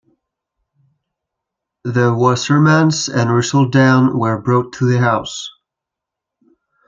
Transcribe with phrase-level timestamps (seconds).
[1.83, 5.47] The Wassermans and Russell Dann were brought to the house.